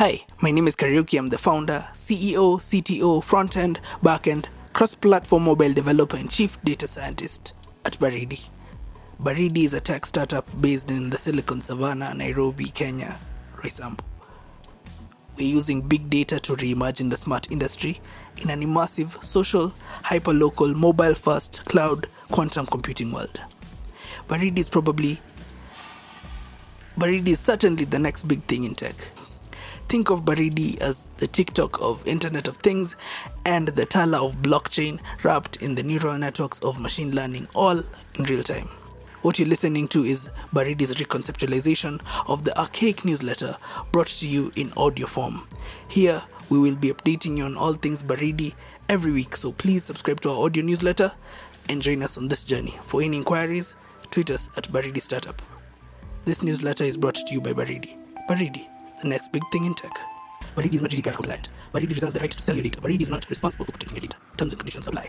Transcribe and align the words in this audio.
Hi, 0.00 0.24
my 0.40 0.50
name 0.50 0.66
is 0.66 0.76
Karaoke. 0.76 1.18
I'm 1.18 1.28
the 1.28 1.36
founder, 1.36 1.86
CEO, 1.92 2.56
CTO, 2.56 3.22
front 3.22 3.58
end, 3.58 3.80
back 4.02 4.26
end, 4.26 4.48
cross 4.72 4.94
platform 4.94 5.42
mobile 5.42 5.74
developer, 5.74 6.16
and 6.16 6.30
chief 6.30 6.56
data 6.64 6.88
scientist 6.88 7.52
at 7.84 7.98
Baridi. 7.98 8.48
Baridi 9.22 9.64
is 9.64 9.74
a 9.74 9.80
tech 9.82 10.06
startup 10.06 10.46
based 10.58 10.90
in 10.90 11.10
the 11.10 11.18
Silicon 11.18 11.60
Savannah, 11.60 12.14
Nairobi, 12.14 12.70
Kenya, 12.70 13.18
Roysambu. 13.58 14.00
We're 15.36 15.54
using 15.54 15.82
big 15.82 16.08
data 16.08 16.40
to 16.40 16.56
reimagine 16.56 17.10
the 17.10 17.18
smart 17.18 17.50
industry 17.50 18.00
in 18.38 18.48
an 18.48 18.62
immersive, 18.62 19.22
social, 19.22 19.74
hyper-local, 20.04 20.72
mobile 20.72 21.14
first, 21.14 21.66
cloud, 21.66 22.06
quantum 22.30 22.64
computing 22.64 23.12
world. 23.12 23.38
Baridi 24.30 24.60
is 24.60 24.70
probably 24.70 25.20
Baridi 26.98 27.28
is 27.28 27.40
certainly 27.40 27.84
the 27.84 27.98
next 27.98 28.22
big 28.26 28.42
thing 28.44 28.64
in 28.64 28.74
tech. 28.74 28.94
Think 29.90 30.10
of 30.10 30.24
Baridi 30.24 30.80
as 30.80 31.10
the 31.16 31.26
TikTok 31.26 31.82
of 31.82 32.06
Internet 32.06 32.46
of 32.46 32.58
Things 32.58 32.94
and 33.44 33.66
the 33.66 33.84
Tala 33.84 34.24
of 34.24 34.36
blockchain 34.36 35.00
wrapped 35.24 35.56
in 35.56 35.74
the 35.74 35.82
neural 35.82 36.16
networks 36.16 36.60
of 36.60 36.78
machine 36.78 37.10
learning, 37.10 37.48
all 37.56 37.82
in 38.14 38.24
real 38.26 38.44
time. 38.44 38.68
What 39.22 39.40
you're 39.40 39.48
listening 39.48 39.88
to 39.88 40.04
is 40.04 40.30
Baridi's 40.54 40.94
reconceptualization 40.94 42.00
of 42.28 42.44
the 42.44 42.56
archaic 42.56 43.04
newsletter 43.04 43.56
brought 43.90 44.06
to 44.06 44.28
you 44.28 44.52
in 44.54 44.72
audio 44.76 45.08
form. 45.08 45.44
Here, 45.88 46.22
we 46.50 46.60
will 46.60 46.76
be 46.76 46.92
updating 46.92 47.36
you 47.36 47.44
on 47.46 47.56
all 47.56 47.72
things 47.72 48.00
Baridi 48.00 48.54
every 48.88 49.10
week, 49.10 49.34
so 49.34 49.50
please 49.50 49.82
subscribe 49.82 50.20
to 50.20 50.30
our 50.30 50.44
audio 50.44 50.62
newsletter 50.62 51.10
and 51.68 51.82
join 51.82 52.04
us 52.04 52.16
on 52.16 52.28
this 52.28 52.44
journey. 52.44 52.78
For 52.84 53.02
any 53.02 53.16
inquiries, 53.16 53.74
tweet 54.12 54.30
us 54.30 54.50
at 54.56 54.68
Baridi 54.68 55.02
Startup. 55.02 55.42
This 56.26 56.44
newsletter 56.44 56.84
is 56.84 56.96
brought 56.96 57.16
to 57.16 57.34
you 57.34 57.40
by 57.40 57.54
Baridi. 57.54 57.96
Baridi, 58.28 58.68
the 59.02 59.08
next 59.08 59.32
big 59.32 59.42
thing 59.50 59.64
in 59.64 59.74
tech. 59.74 59.92
Baridi 60.56 60.74
is 60.74 60.82
not 60.82 60.90
GDPR 60.90 61.14
compliant. 61.14 61.48
Baridi 61.72 61.94
reserves 61.94 62.14
the 62.14 62.20
right 62.20 62.30
to 62.30 62.42
sell 62.42 62.54
your 62.54 62.64
data. 62.64 62.80
Baridi 62.80 63.02
is 63.02 63.10
not 63.10 63.28
responsible 63.30 63.64
for 63.64 63.72
protecting 63.72 63.96
your 63.96 64.02
data. 64.02 64.16
Terms 64.36 64.52
and 64.52 64.60
conditions 64.60 64.86
apply. 64.86 65.08